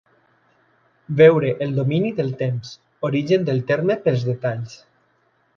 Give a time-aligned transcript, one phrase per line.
[1.19, 2.73] Veure el domini del temps:
[3.11, 4.79] origen del terme pels detalls.